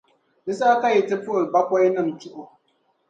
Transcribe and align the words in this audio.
di 0.45 0.53
saha 0.57 0.75
ka 0.81 0.87
yi 0.93 1.01
ti 1.07 1.15
puhi 1.23 1.41
bakɔinima 1.53 2.17
chuɣu. 2.19 2.43